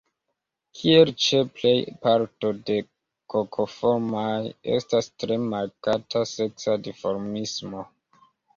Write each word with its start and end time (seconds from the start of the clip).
Kiel 0.77 1.09
ĉe 1.25 1.41
plej 1.59 1.73
parto 2.05 2.51
de 2.71 2.79
Kokoformaj, 3.35 4.33
estas 4.79 5.13
tre 5.25 5.39
markata 5.55 6.25
seksa 6.35 6.81
dimorfismo. 6.89 7.89